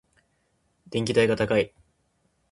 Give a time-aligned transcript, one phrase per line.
[0.87, 1.75] 電気代が高い。